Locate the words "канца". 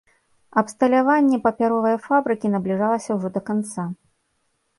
3.53-3.83